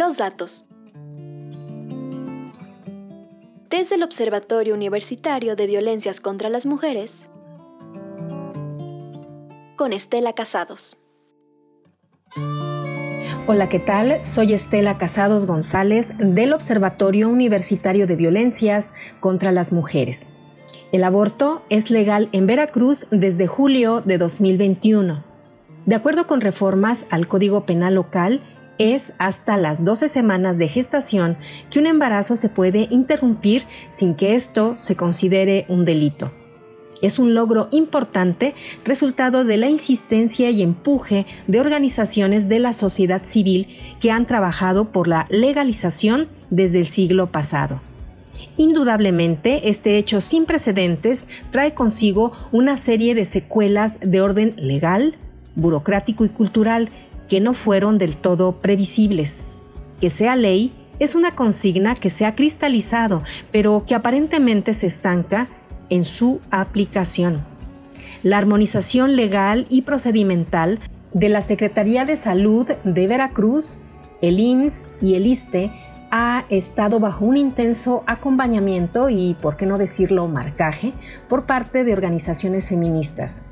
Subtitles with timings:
[0.00, 0.64] Los datos.
[3.68, 7.28] Desde el Observatorio Universitario de Violencias contra las Mujeres,
[9.76, 10.96] con Estela Casados.
[13.46, 14.24] Hola, ¿qué tal?
[14.24, 20.28] Soy Estela Casados González del Observatorio Universitario de Violencias contra las Mujeres.
[20.92, 25.24] El aborto es legal en Veracruz desde julio de 2021.
[25.84, 28.40] De acuerdo con reformas al Código Penal local,
[28.80, 31.36] es hasta las 12 semanas de gestación
[31.70, 36.32] que un embarazo se puede interrumpir sin que esto se considere un delito.
[37.02, 38.54] Es un logro importante
[38.84, 43.68] resultado de la insistencia y empuje de organizaciones de la sociedad civil
[44.00, 47.82] que han trabajado por la legalización desde el siglo pasado.
[48.56, 55.16] Indudablemente, este hecho sin precedentes trae consigo una serie de secuelas de orden legal,
[55.54, 56.88] burocrático y cultural
[57.30, 59.44] que no fueron del todo previsibles.
[60.00, 65.48] Que sea ley es una consigna que se ha cristalizado, pero que aparentemente se estanca
[65.88, 67.42] en su aplicación.
[68.22, 70.80] La armonización legal y procedimental
[71.14, 73.78] de la Secretaría de Salud de Veracruz,
[74.20, 75.72] el INS y el ISTE
[76.10, 80.92] ha estado bajo un intenso acompañamiento y, por qué no decirlo, marcaje
[81.28, 83.42] por parte de organizaciones feministas,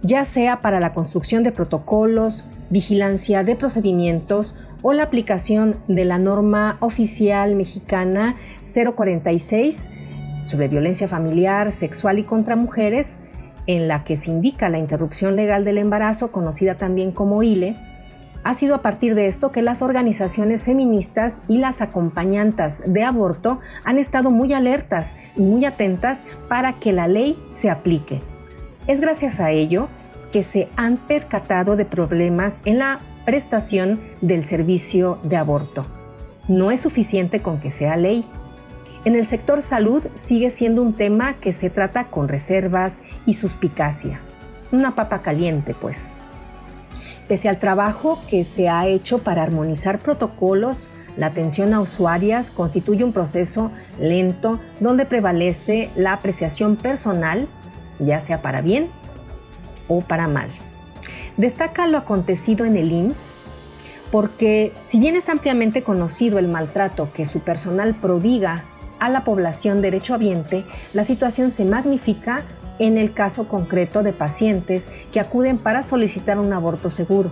[0.00, 6.18] ya sea para la construcción de protocolos, vigilancia de procedimientos o la aplicación de la
[6.18, 9.90] norma oficial mexicana 046
[10.42, 13.18] sobre violencia familiar, sexual y contra mujeres,
[13.66, 17.76] en la que se indica la interrupción legal del embarazo, conocida también como ILE,
[18.42, 23.60] ha sido a partir de esto que las organizaciones feministas y las acompañantas de aborto
[23.84, 28.22] han estado muy alertas y muy atentas para que la ley se aplique.
[28.86, 29.88] Es gracias a ello
[30.32, 35.86] que se han percatado de problemas en la prestación del servicio de aborto.
[36.48, 38.24] No es suficiente con que sea ley.
[39.04, 44.20] En el sector salud sigue siendo un tema que se trata con reservas y suspicacia.
[44.72, 46.14] Una papa caliente, pues.
[47.28, 53.04] Pese al trabajo que se ha hecho para armonizar protocolos, la atención a usuarias constituye
[53.04, 57.48] un proceso lento donde prevalece la apreciación personal,
[57.98, 58.88] ya sea para bien
[59.90, 60.48] o para mal.
[61.36, 63.34] Destaca lo acontecido en el IMSS
[64.10, 68.64] porque si bien es ampliamente conocido el maltrato que su personal prodiga
[68.98, 72.44] a la población derechohabiente, la situación se magnifica
[72.78, 77.30] en el caso concreto de pacientes que acuden para solicitar un aborto seguro,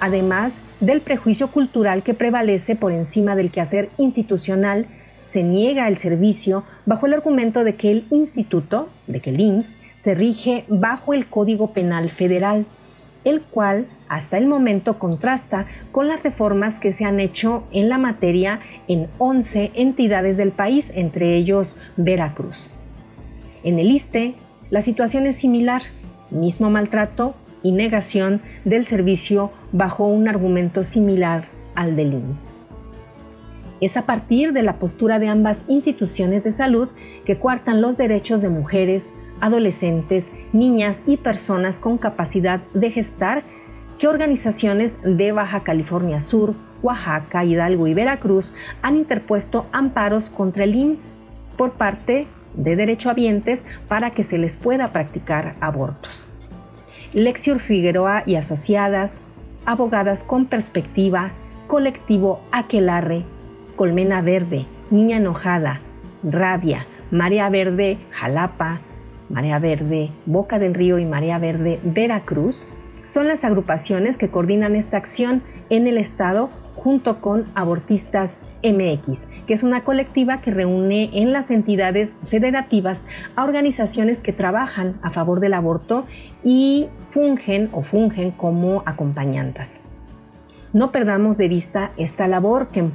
[0.00, 4.86] además del prejuicio cultural que prevalece por encima del quehacer institucional
[5.22, 9.76] se niega el servicio bajo el argumento de que el instituto, de que el IMSS,
[9.94, 12.66] se rige bajo el Código Penal Federal,
[13.24, 17.98] el cual hasta el momento contrasta con las reformas que se han hecho en la
[17.98, 22.70] materia en 11 entidades del país, entre ellos Veracruz.
[23.64, 24.34] En el ISTE,
[24.70, 25.82] la situación es similar,
[26.30, 32.57] mismo maltrato y negación del servicio bajo un argumento similar al del IMSS.
[33.80, 36.88] Es a partir de la postura de ambas instituciones de salud
[37.24, 43.42] que cuartan los derechos de mujeres, adolescentes, niñas y personas con capacidad de gestar
[43.98, 48.52] que organizaciones de Baja California Sur, Oaxaca, Hidalgo y Veracruz
[48.82, 51.12] han interpuesto amparos contra el IMSS
[51.56, 56.26] por parte de derechohabientes para que se les pueda practicar abortos.
[57.12, 59.22] Lexior Figueroa y asociadas,
[59.66, 61.32] abogadas con perspectiva,
[61.66, 63.24] colectivo Aquelarre,
[63.78, 65.80] Colmena Verde, Niña Enojada,
[66.24, 68.80] Rabia, Marea Verde, Jalapa,
[69.30, 72.66] Marea Verde, Boca del Río y Marea Verde, Veracruz,
[73.04, 79.54] son las agrupaciones que coordinan esta acción en el Estado junto con Abortistas MX, que
[79.54, 83.06] es una colectiva que reúne en las entidades federativas
[83.36, 86.04] a organizaciones que trabajan a favor del aborto
[86.42, 89.82] y fungen o fungen como acompañantes.
[90.72, 92.90] No perdamos de vista esta labor que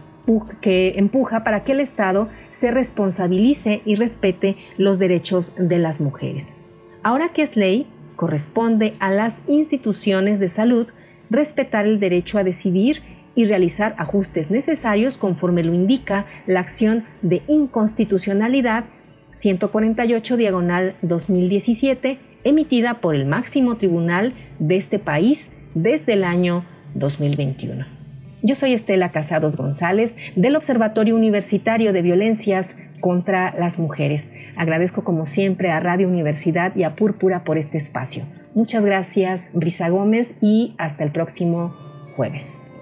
[0.62, 6.56] que empuja para que el Estado se responsabilice y respete los derechos de las mujeres.
[7.04, 10.90] Ahora que es ley, corresponde a las instituciones de salud
[11.30, 13.02] respetar el derecho a decidir
[13.36, 18.86] y realizar ajustes necesarios conforme lo indica la acción de inconstitucionalidad
[19.32, 28.03] 148 diagonal 2017 emitida por el máximo tribunal de este país desde el año 2021.
[28.46, 34.30] Yo soy Estela Casados González del Observatorio Universitario de Violencias contra las Mujeres.
[34.58, 38.26] Agradezco como siempre a Radio Universidad y a Púrpura por este espacio.
[38.54, 41.74] Muchas gracias, Brisa Gómez, y hasta el próximo
[42.18, 42.73] jueves.